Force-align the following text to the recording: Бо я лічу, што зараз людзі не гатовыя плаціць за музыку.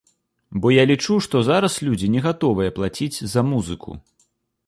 Бо 0.61 0.69
я 0.75 0.85
лічу, 0.91 1.17
што 1.25 1.41
зараз 1.49 1.75
людзі 1.89 2.09
не 2.15 2.21
гатовыя 2.27 2.75
плаціць 2.77 3.21
за 3.35 3.41
музыку. 3.53 3.91